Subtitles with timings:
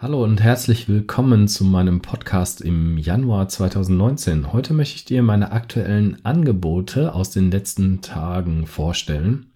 [0.00, 4.52] Hallo und herzlich willkommen zu meinem Podcast im Januar 2019.
[4.52, 9.46] Heute möchte ich dir meine aktuellen Angebote aus den letzten Tagen vorstellen.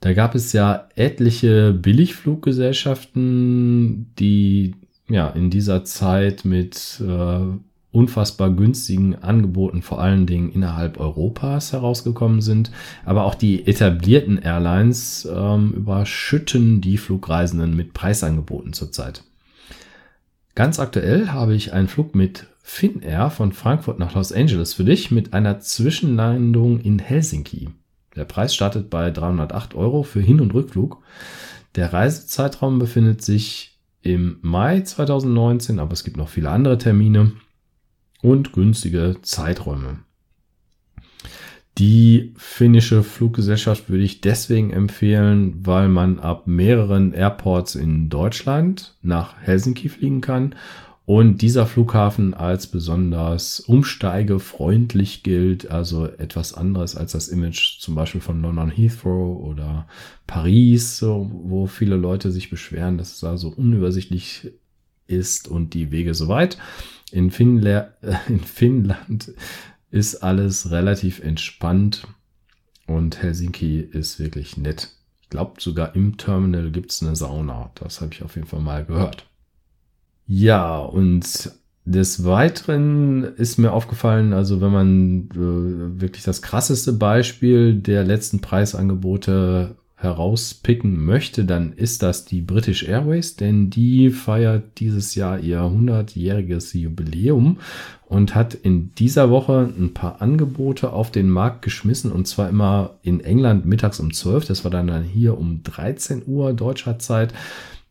[0.00, 4.74] Da gab es ja etliche Billigfluggesellschaften, die
[5.08, 7.40] ja in dieser Zeit mit äh,
[7.90, 12.70] unfassbar günstigen Angeboten vor allen Dingen innerhalb Europas herausgekommen sind.
[13.06, 19.24] Aber auch die etablierten Airlines ähm, überschütten die Flugreisenden mit Preisangeboten zurzeit.
[20.54, 25.10] Ganz aktuell habe ich einen Flug mit Finnair von Frankfurt nach Los Angeles für dich
[25.10, 27.70] mit einer Zwischenlandung in Helsinki.
[28.14, 31.02] Der Preis startet bei 308 Euro für Hin- und Rückflug.
[31.74, 37.32] Der Reisezeitraum befindet sich im Mai 2019, aber es gibt noch viele andere Termine
[38.22, 39.98] und günstige Zeiträume.
[41.78, 49.34] Die finnische Fluggesellschaft würde ich deswegen empfehlen, weil man ab mehreren Airports in Deutschland nach
[49.40, 50.54] Helsinki fliegen kann
[51.06, 58.22] und dieser Flughafen als besonders umsteigefreundlich gilt, also etwas anderes als das Image zum Beispiel
[58.22, 59.86] von London Heathrow oder
[60.26, 64.52] Paris, wo viele Leute sich beschweren, dass es da so unübersichtlich
[65.06, 66.56] ist und die Wege so weit.
[67.12, 67.88] In, Finnla
[68.28, 69.32] in Finnland
[69.94, 72.08] ist alles relativ entspannt
[72.88, 74.90] und Helsinki ist wirklich nett.
[75.22, 77.70] Ich glaube, sogar im Terminal gibt es eine Sauna.
[77.76, 79.24] Das habe ich auf jeden Fall mal gehört.
[80.26, 81.52] Ja, und
[81.84, 88.40] des Weiteren ist mir aufgefallen, also wenn man äh, wirklich das krasseste Beispiel der letzten
[88.40, 95.60] Preisangebote herauspicken möchte, dann ist das die British Airways, denn die feiert dieses Jahr ihr
[95.60, 97.58] 100-jähriges Jubiläum
[98.06, 102.94] und hat in dieser Woche ein paar Angebote auf den Markt geschmissen und zwar immer
[103.02, 107.34] in England mittags um 12, das war dann, dann hier um 13 Uhr deutscher Zeit,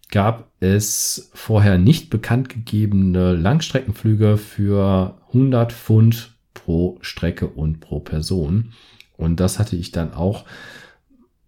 [0.10, 8.74] gab es vorher nicht bekannt gegebene Langstreckenflüge für 100 Pfund pro Strecke und pro Person.
[9.18, 10.46] Und das hatte ich dann auch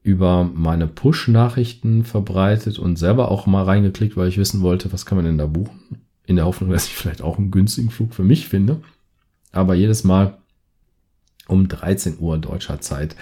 [0.06, 5.18] über meine Push-Nachrichten verbreitet und selber auch mal reingeklickt, weil ich wissen wollte, was kann
[5.18, 5.80] man denn da buchen.
[6.28, 8.82] In der Hoffnung, dass ich vielleicht auch einen günstigen Flug für mich finde.
[9.52, 10.38] Aber jedes Mal
[11.48, 13.16] um 13 Uhr deutscher Zeit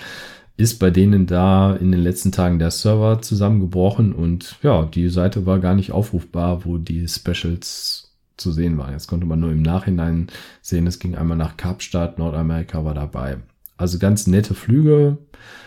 [0.57, 5.45] ist bei denen da in den letzten Tagen der Server zusammengebrochen und ja, die Seite
[5.45, 8.91] war gar nicht aufrufbar, wo die Specials zu sehen waren.
[8.91, 10.27] Jetzt konnte man nur im Nachhinein
[10.61, 13.37] sehen, es ging einmal nach Kapstadt, Nordamerika war dabei.
[13.83, 15.17] Also ganz nette Flüge,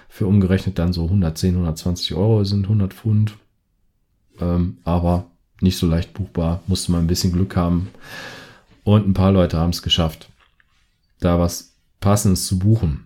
[0.08, 3.34] für umgerechnet dann so 110, 120 Euro sind 100 Pfund.
[4.40, 5.26] Ähm, aber
[5.60, 7.88] nicht so leicht buchbar, musste man ein bisschen Glück haben.
[8.84, 10.30] Und ein paar Leute haben es geschafft,
[11.20, 13.04] da was Passendes zu buchen.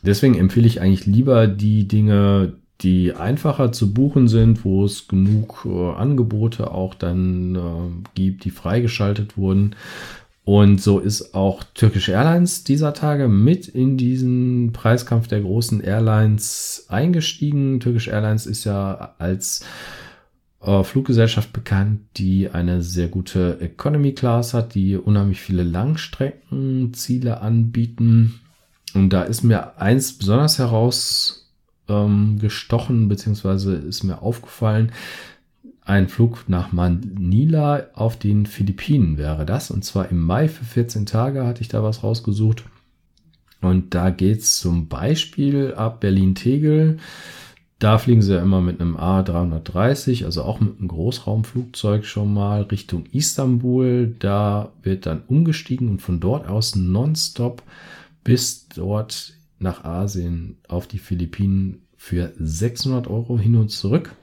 [0.00, 5.66] Deswegen empfehle ich eigentlich lieber die Dinge, die einfacher zu buchen sind, wo es genug
[5.66, 9.76] äh, Angebote auch dann äh, gibt, die freigeschaltet wurden
[10.44, 16.84] und so ist auch Turkish Airlines dieser Tage mit in diesen Preiskampf der großen Airlines
[16.88, 17.80] eingestiegen.
[17.80, 19.64] Turkish Airlines ist ja als
[20.60, 28.38] äh, Fluggesellschaft bekannt, die eine sehr gute Economy Class hat, die unheimlich viele Langstreckenziele anbieten.
[28.92, 34.92] Und da ist mir eins besonders herausgestochen, ähm, beziehungsweise ist mir aufgefallen,
[35.84, 39.70] ein Flug nach Manila auf den Philippinen wäre das.
[39.70, 42.64] Und zwar im Mai für 14 Tage hatte ich da was rausgesucht.
[43.60, 46.98] Und da geht's zum Beispiel ab Berlin-Tegel.
[47.78, 52.62] Da fliegen sie ja immer mit einem A330, also auch mit einem Großraumflugzeug schon mal
[52.62, 54.14] Richtung Istanbul.
[54.18, 57.62] Da wird dann umgestiegen und von dort aus nonstop
[58.22, 64.14] bis dort nach Asien auf die Philippinen für 600 Euro hin und zurück.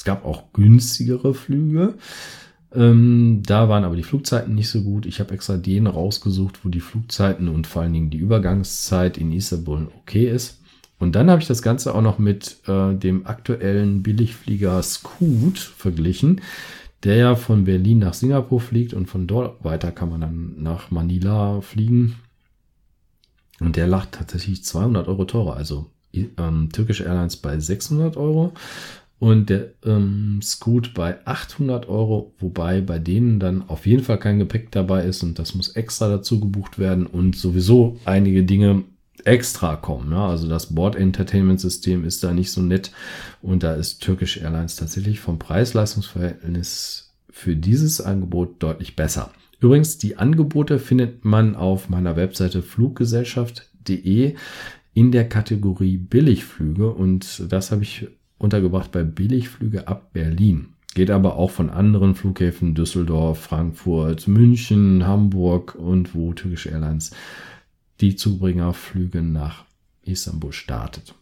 [0.00, 1.92] Es gab auch günstigere Flüge.
[2.74, 5.04] Ähm, da waren aber die Flugzeiten nicht so gut.
[5.04, 9.30] Ich habe extra den rausgesucht, wo die Flugzeiten und vor allen Dingen die Übergangszeit in
[9.30, 10.62] Istanbul okay ist.
[10.98, 16.40] Und dann habe ich das Ganze auch noch mit äh, dem aktuellen Billigflieger Scoot verglichen,
[17.04, 20.90] der ja von Berlin nach Singapur fliegt und von dort weiter kann man dann nach
[20.90, 22.16] Manila fliegen.
[23.60, 25.56] Und der lag tatsächlich 200 Euro teurer.
[25.56, 28.54] Also ähm, Turkish Airlines bei 600 Euro
[29.20, 34.38] und der ähm, Scoot bei 800 Euro, wobei bei denen dann auf jeden Fall kein
[34.38, 38.82] Gepäck dabei ist und das muss extra dazu gebucht werden und sowieso einige Dinge
[39.24, 40.10] extra kommen.
[40.10, 40.30] Ja?
[40.30, 42.92] Also das Board Entertainment System ist da nicht so nett
[43.42, 49.32] und da ist Turkish Airlines tatsächlich vom Preis-Leistungs-Verhältnis für dieses Angebot deutlich besser.
[49.60, 54.34] Übrigens, die Angebote findet man auf meiner Webseite fluggesellschaft.de
[54.94, 58.08] in der Kategorie Billigflüge und das habe ich
[58.40, 60.70] untergebracht bei Billigflüge ab Berlin.
[60.94, 67.12] Geht aber auch von anderen Flughäfen Düsseldorf, Frankfurt, München, Hamburg und wo Turkish Airlines
[68.00, 69.64] die Zubringerflüge nach
[70.02, 71.14] Istanbul startet.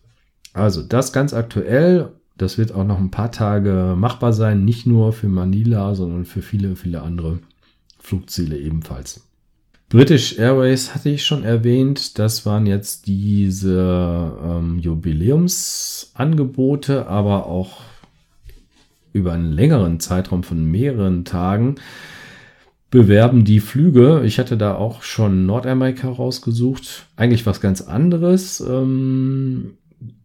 [0.54, 2.12] Also das ganz aktuell.
[2.38, 6.40] Das wird auch noch ein paar Tage machbar sein, nicht nur für Manila, sondern für
[6.40, 7.40] viele, viele andere
[7.98, 9.27] Flugziele ebenfalls.
[9.88, 12.18] British Airways hatte ich schon erwähnt.
[12.18, 17.80] Das waren jetzt diese ähm, Jubiläumsangebote, aber auch
[19.14, 21.76] über einen längeren Zeitraum von mehreren Tagen
[22.90, 24.22] bewerben die Flüge.
[24.24, 27.06] Ich hatte da auch schon Nordamerika rausgesucht.
[27.16, 28.60] Eigentlich was ganz anderes.
[28.60, 29.78] Ähm,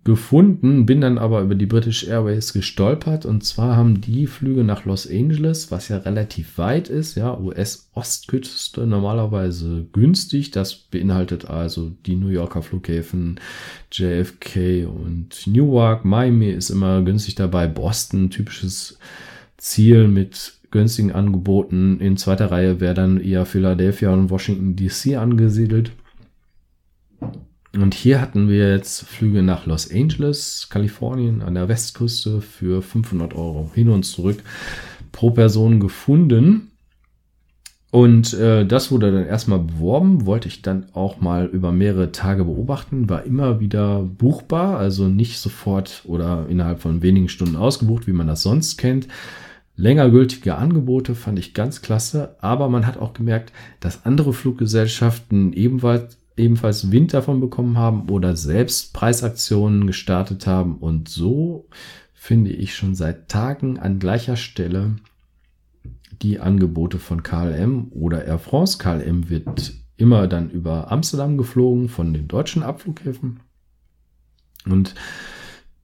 [0.03, 4.85] gefunden, bin dann aber über die British Airways gestolpert und zwar haben die Flüge nach
[4.85, 10.51] Los Angeles, was ja relativ weit ist, ja, US-Ostküste normalerweise günstig.
[10.51, 13.39] Das beinhaltet also die New Yorker Flughäfen
[13.91, 16.03] JFK und Newark.
[16.03, 17.67] Miami ist immer günstig dabei.
[17.67, 18.99] Boston, typisches
[19.57, 22.01] Ziel mit günstigen Angeboten.
[22.01, 25.93] In zweiter Reihe wäre dann eher Philadelphia und Washington DC angesiedelt.
[27.75, 33.33] Und hier hatten wir jetzt Flüge nach Los Angeles, Kalifornien, an der Westküste für 500
[33.33, 34.43] Euro hin und zurück
[35.11, 36.71] pro Person gefunden.
[37.89, 42.43] Und äh, das wurde dann erstmal beworben, wollte ich dann auch mal über mehrere Tage
[42.43, 48.13] beobachten, war immer wieder buchbar, also nicht sofort oder innerhalb von wenigen Stunden ausgebucht, wie
[48.13, 49.07] man das sonst kennt.
[49.75, 56.17] Längergültige Angebote fand ich ganz klasse, aber man hat auch gemerkt, dass andere Fluggesellschaften ebenfalls
[56.37, 60.77] ebenfalls Wind davon bekommen haben oder selbst Preisaktionen gestartet haben.
[60.77, 61.67] Und so
[62.13, 64.95] finde ich schon seit Tagen an gleicher Stelle
[66.21, 68.77] die Angebote von KLM oder Air France.
[68.77, 73.41] KLM wird immer dann über Amsterdam geflogen von den deutschen Abflughäfen.
[74.65, 74.95] Und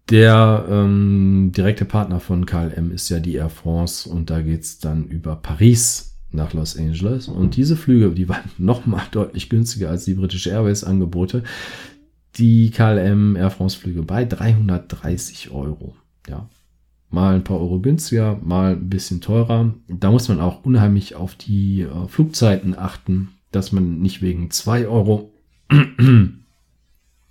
[0.10, 5.06] der ähm, direkte Partner von KLM ist ja die Air France und da geht's dann
[5.06, 7.28] über Paris nach Los Angeles.
[7.28, 11.44] Und diese Flüge, die waren nochmal deutlich günstiger als die British Airways Angebote.
[12.36, 15.96] Die KLM Air France Flüge bei 330 Euro.
[16.28, 16.48] Ja.
[17.10, 19.74] Mal ein paar Euro günstiger, mal ein bisschen teurer.
[19.88, 24.88] Da muss man auch unheimlich auf die äh, Flugzeiten achten, dass man nicht wegen zwei
[24.88, 25.34] Euro
[25.70, 26.44] einen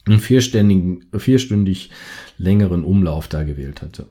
[0.07, 1.91] vierstündigen, vierstündig
[2.39, 4.09] längeren Umlauf da gewählt hatte.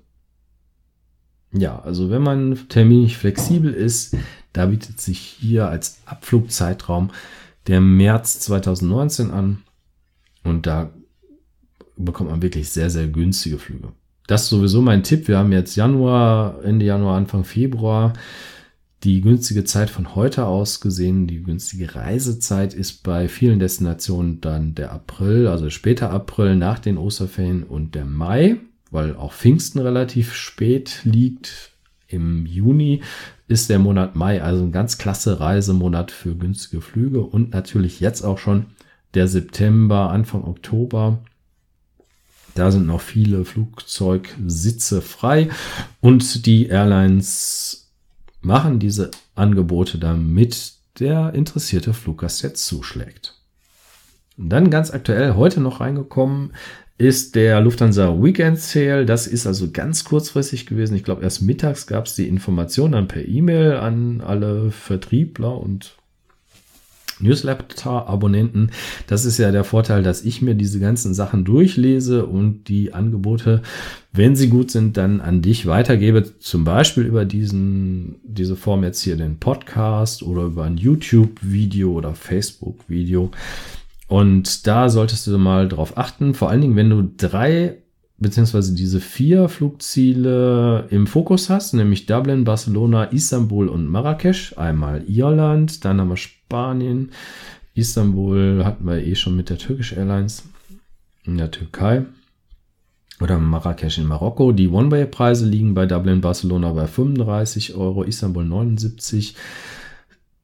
[1.52, 4.16] Ja, also wenn man terminlich flexibel ist,
[4.54, 7.12] da bietet sich hier als Abflugzeitraum
[7.68, 9.64] der März 2019 an
[10.44, 10.92] und da
[11.96, 13.92] bekommt man wirklich sehr, sehr günstige Flüge.
[14.28, 15.28] Das ist sowieso mein Tipp.
[15.28, 18.14] Wir haben jetzt Januar, Ende Januar, Anfang Februar.
[19.04, 24.76] Die günstige Zeit von heute aus gesehen, die günstige Reisezeit ist bei vielen Destinationen dann
[24.76, 28.58] der April, also später April nach den Osterferien und der Mai
[28.92, 31.72] weil auch Pfingsten relativ spät liegt.
[32.07, 33.01] Im Juni
[33.48, 38.24] ist der Monat Mai also ein ganz klasse Reisemonat für günstige Flüge und natürlich jetzt
[38.24, 38.68] auch schon
[39.13, 41.19] der September, Anfang Oktober.
[42.56, 45.50] Da sind noch viele Flugzeugsitze frei
[46.01, 47.92] und die Airlines
[48.42, 53.36] machen diese Angebote, damit der interessierte Fluggast jetzt zuschlägt.
[54.38, 56.54] Und dann ganz aktuell heute noch reingekommen
[56.98, 59.06] ist der Lufthansa Weekend Sale.
[59.06, 60.96] Das ist also ganz kurzfristig gewesen.
[60.96, 65.95] Ich glaube, erst mittags gab es die Information dann per E-Mail an alle Vertriebler und
[67.19, 68.71] Newsletter-Abonnenten.
[69.07, 73.62] Das ist ja der Vorteil, dass ich mir diese ganzen Sachen durchlese und die Angebote,
[74.12, 76.40] wenn sie gut sind, dann an dich weitergebe.
[76.40, 82.14] Zum Beispiel über diesen, diese Form jetzt hier den Podcast oder über ein YouTube-Video oder
[82.14, 83.31] Facebook-Video.
[84.07, 87.78] Und da solltest du mal drauf achten, vor allen Dingen, wenn du drei
[88.19, 94.57] beziehungsweise diese vier Flugziele im Fokus hast, nämlich Dublin, Barcelona, Istanbul und Marrakesch.
[94.57, 97.11] Einmal Irland, dann haben wir Spanien,
[97.76, 100.44] Istanbul hatten wir eh schon mit der Turkish Airlines
[101.26, 102.06] in der Türkei
[103.21, 104.52] oder Marrakesch in Marokko.
[104.52, 109.35] Die One-Way-Preise liegen bei Dublin, Barcelona bei 35 Euro, Istanbul 79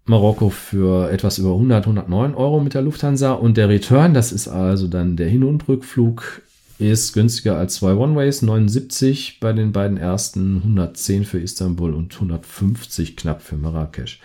[0.05, 4.47] Marokko für etwas über 100, 109 Euro mit der Lufthansa und der Return, das ist
[4.47, 6.41] also dann der Hin- und Rückflug,
[6.77, 13.15] ist günstiger als zwei One-Ways, 79 bei den beiden ersten, 110 für Istanbul und 150
[13.15, 14.19] knapp für Marrakesch.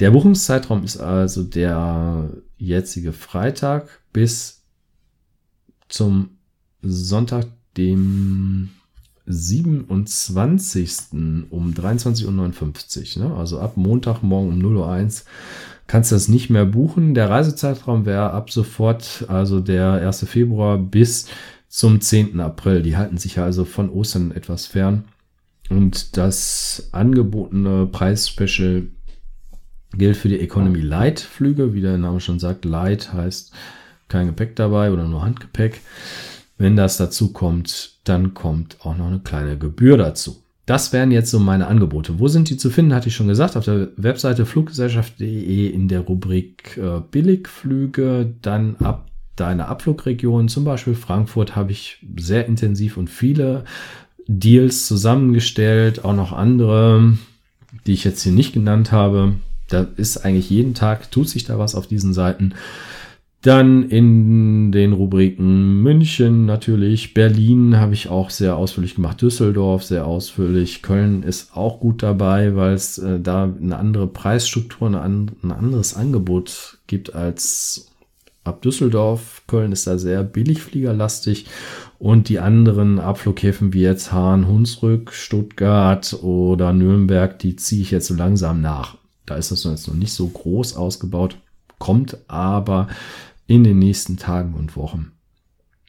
[0.00, 4.62] Der Buchungszeitraum ist also der jetzige Freitag bis
[5.88, 6.30] zum
[6.82, 7.46] Sonntag,
[7.78, 8.70] dem
[9.26, 11.48] 27.
[11.50, 13.28] um 23.59 Uhr.
[13.28, 13.34] Ne?
[13.34, 15.10] Also ab Montagmorgen um 0.01 Uhr
[15.86, 17.14] kannst du das nicht mehr buchen.
[17.14, 20.26] Der Reisezeitraum wäre ab sofort, also der 1.
[20.28, 21.28] Februar bis
[21.68, 22.40] zum 10.
[22.40, 22.82] April.
[22.82, 25.04] Die halten sich also von Ostern etwas fern.
[25.68, 28.84] Und das angebotene Preisspecial
[29.92, 31.74] gilt für die Economy Light Flüge.
[31.74, 33.52] Wie der Name schon sagt, Light heißt
[34.08, 35.80] kein Gepäck dabei oder nur Handgepäck.
[36.58, 40.42] Wenn das dazu kommt, dann kommt auch noch eine kleine Gebühr dazu.
[40.64, 42.18] Das wären jetzt so meine Angebote.
[42.18, 43.56] Wo sind die zu finden, hatte ich schon gesagt.
[43.56, 50.94] Auf der Webseite fluggesellschaft.de in der Rubrik äh, Billigflüge, dann ab deiner Abflugregion, zum Beispiel
[50.94, 53.64] Frankfurt, habe ich sehr intensiv und viele
[54.26, 57.16] Deals zusammengestellt, auch noch andere,
[57.86, 59.34] die ich jetzt hier nicht genannt habe.
[59.68, 62.54] Da ist eigentlich jeden Tag, tut sich da was auf diesen Seiten.
[63.46, 70.04] Dann in den Rubriken München natürlich, Berlin habe ich auch sehr ausführlich gemacht, Düsseldorf sehr
[70.04, 75.30] ausführlich, Köln ist auch gut dabei, weil es äh, da eine andere Preisstruktur, eine an,
[75.44, 77.92] ein anderes Angebot gibt als
[78.42, 79.42] ab Düsseldorf.
[79.46, 81.46] Köln ist da sehr billigfliegerlastig
[82.00, 88.08] und die anderen Abflughäfen wie jetzt Hahn, Hunsrück, Stuttgart oder Nürnberg, die ziehe ich jetzt
[88.08, 88.96] so langsam nach.
[89.24, 91.36] Da ist das jetzt noch nicht so groß ausgebaut,
[91.78, 92.88] kommt aber
[93.46, 95.12] in den nächsten Tagen und Wochen.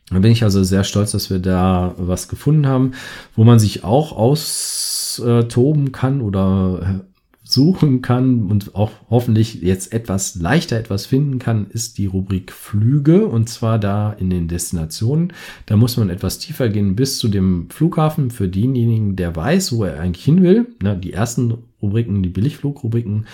[0.10, 2.92] Da bin ich also sehr stolz, dass wir da was gefunden haben,
[3.36, 10.36] wo man sich auch austoben kann oder äh, suchen kann und auch hoffentlich jetzt etwas
[10.36, 15.34] leichter etwas finden kann, ist die Rubrik Flüge und zwar da in den Destinationen.
[15.66, 19.86] Da muss man etwas tiefer gehen bis zu dem Flughafen für denjenigen, der weiß, wo
[19.86, 20.68] er eigentlich hin will.
[21.02, 23.28] Die ersten Rubriken, die Billigflugrubriken,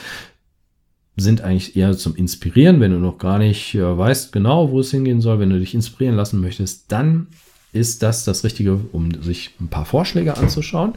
[1.15, 2.79] sind eigentlich eher zum Inspirieren.
[2.79, 5.75] Wenn du noch gar nicht äh, weißt genau, wo es hingehen soll, wenn du dich
[5.75, 7.27] inspirieren lassen möchtest, dann
[7.73, 10.93] ist das das Richtige, um sich ein paar Vorschläge anzuschauen.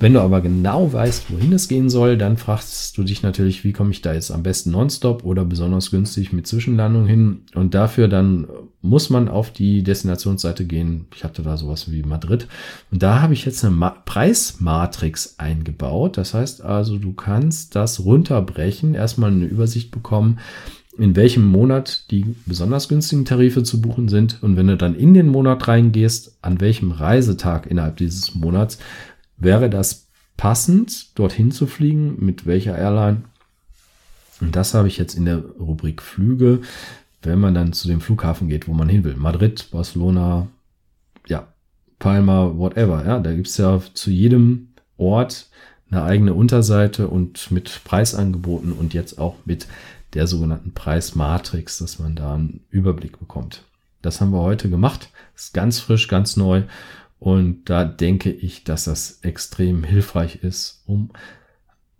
[0.00, 3.72] Wenn du aber genau weißt, wohin es gehen soll, dann fragst du dich natürlich, wie
[3.72, 7.42] komme ich da jetzt am besten nonstop oder besonders günstig mit Zwischenlandung hin.
[7.54, 8.46] Und dafür dann
[8.82, 11.06] muss man auf die Destinationsseite gehen.
[11.14, 12.48] Ich hatte da sowas wie Madrid.
[12.90, 16.18] Und da habe ich jetzt eine Ma Preismatrix eingebaut.
[16.18, 20.38] Das heißt also, du kannst das runterbrechen, erstmal eine Übersicht bekommen,
[20.98, 24.42] in welchem Monat die besonders günstigen Tarife zu buchen sind.
[24.42, 28.78] Und wenn du dann in den Monat reingehst, an welchem Reisetag innerhalb dieses Monats
[29.36, 33.22] wäre das passend, dorthin zu fliegen, mit welcher Airline.
[34.40, 36.60] Und das habe ich jetzt in der Rubrik Flüge,
[37.22, 39.14] wenn man dann zu dem Flughafen geht, wo man hin will.
[39.16, 40.48] Madrid, Barcelona,
[41.26, 41.48] ja,
[41.98, 43.04] Palma, whatever.
[43.06, 45.48] Ja, da gibt's ja zu jedem Ort
[45.90, 49.66] eine eigene Unterseite und mit Preisangeboten und jetzt auch mit
[50.14, 53.64] der sogenannten Preismatrix, dass man da einen Überblick bekommt.
[54.02, 55.10] Das haben wir heute gemacht.
[55.34, 56.62] Ist ganz frisch, ganz neu.
[57.18, 61.10] Und da denke ich, dass das extrem hilfreich ist, um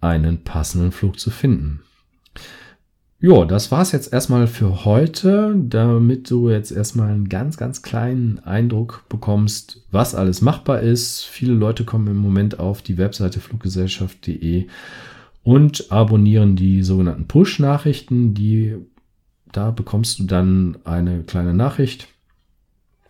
[0.01, 1.81] einen passenden Flug zu finden.
[3.21, 8.39] Ja, das war's jetzt erstmal für heute, damit du jetzt erstmal einen ganz, ganz kleinen
[8.41, 11.25] Eindruck bekommst, was alles machbar ist.
[11.25, 14.67] Viele Leute kommen im Moment auf die Webseite fluggesellschaft.de
[15.45, 18.35] und abonnieren die sogenannten Push-Nachrichten.
[18.35, 18.77] Die,
[19.53, 22.09] da bekommst du dann eine kleine Nachricht.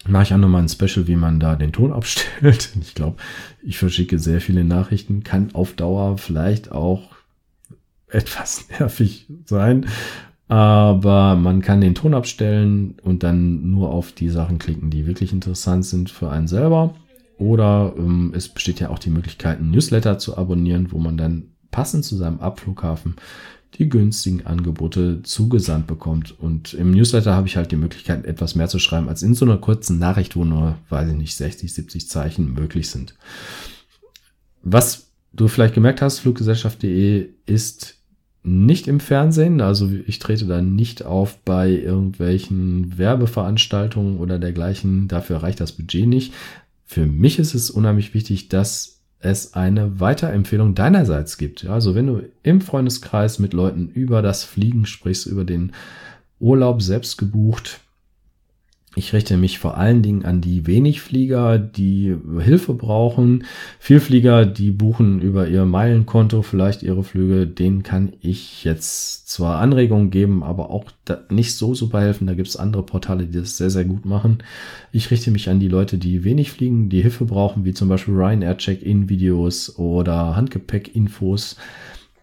[0.06, 2.72] Mache ich auch nochmal ein Special, wie man da den Ton abstellt.
[2.80, 3.16] Ich glaube,
[3.62, 7.14] ich verschicke sehr viele Nachrichten, kann auf Dauer vielleicht auch
[8.08, 9.86] etwas nervig sein.
[10.48, 15.32] Aber man kann den Ton abstellen und dann nur auf die Sachen klicken, die wirklich
[15.32, 16.94] interessant sind für einen selber.
[17.38, 21.53] Oder ähm, es besteht ja auch die Möglichkeit, ein Newsletter zu abonnieren, wo man dann
[21.74, 23.16] passend zu seinem Abflughafen
[23.78, 26.38] die günstigen Angebote zugesandt bekommt.
[26.38, 29.44] Und im Newsletter habe ich halt die Möglichkeit, etwas mehr zu schreiben als in so
[29.44, 33.16] einer kurzen Nachricht, wo nur, weiß ich nicht, 60, 70 Zeichen möglich sind.
[34.62, 37.96] Was du vielleicht gemerkt hast, fluggesellschaft.de ist
[38.44, 45.38] nicht im Fernsehen, also ich trete da nicht auf bei irgendwelchen Werbeveranstaltungen oder dergleichen, dafür
[45.38, 46.32] reicht das Budget nicht.
[46.84, 51.66] Für mich ist es unheimlich wichtig, dass es eine Weiterempfehlung deinerseits gibt.
[51.66, 55.72] Also wenn du im Freundeskreis mit Leuten über das Fliegen sprichst, über den
[56.38, 57.80] Urlaub selbst gebucht,
[58.96, 63.44] ich richte mich vor allen Dingen an die Wenigflieger, die Hilfe brauchen.
[63.80, 67.46] Vielflieger, die buchen über ihr Meilenkonto vielleicht ihre Flüge.
[67.46, 70.84] Denen kann ich jetzt zwar Anregungen geben, aber auch
[71.28, 72.26] nicht so super helfen.
[72.26, 74.38] Da gibt es andere Portale, die das sehr, sehr gut machen.
[74.92, 78.14] Ich richte mich an die Leute, die wenig fliegen, die Hilfe brauchen, wie zum Beispiel
[78.14, 81.56] Ryanair Check-in-Videos oder Handgepäck-Infos.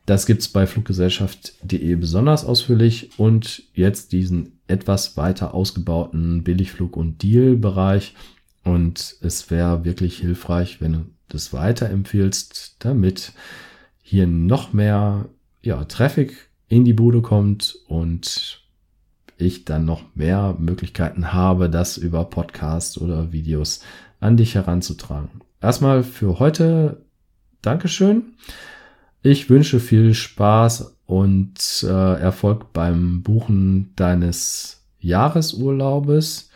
[0.06, 8.16] Das gibt's bei fluggesellschaft.de besonders ausführlich und jetzt diesen etwas weiter ausgebauten Billigflug- und Deal-Bereich.
[8.64, 13.34] Und es wäre wirklich hilfreich, wenn du das weiterempfiehlst, damit
[14.02, 15.30] hier noch mehr
[15.62, 18.62] ja, Traffic in die Bude kommt und
[19.38, 23.82] ich dann noch mehr Möglichkeiten habe, das über Podcasts oder Videos
[24.20, 25.30] an dich heranzutragen.
[25.62, 27.04] Erstmal für heute
[27.62, 28.34] Dankeschön.
[29.24, 36.50] Ich wünsche viel Spaß und äh, Erfolg beim Buchen deines Jahresurlaubes.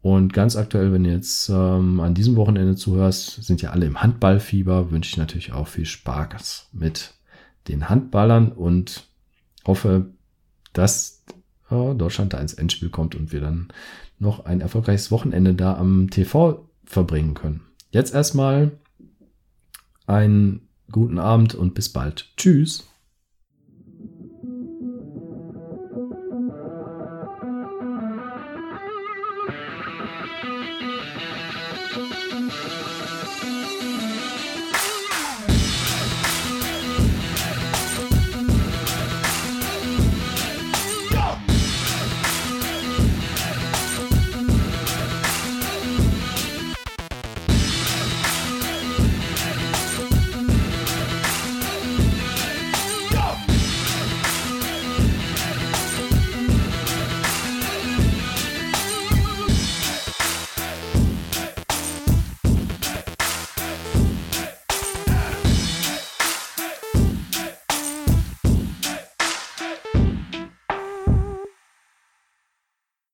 [0.00, 4.00] Und ganz aktuell, wenn du jetzt ähm, an diesem Wochenende zuhörst, sind ja alle im
[4.00, 7.14] Handballfieber, wünsche ich natürlich auch viel Spaß mit
[7.66, 9.08] den Handballern und
[9.66, 10.10] hoffe,
[10.72, 11.24] dass
[11.70, 13.68] äh, Deutschland da ins Endspiel kommt und wir dann
[14.20, 17.62] noch ein erfolgreiches Wochenende da am TV verbringen können.
[17.90, 18.72] Jetzt erstmal
[20.06, 22.30] einen guten Abend und bis bald.
[22.36, 22.84] Tschüss.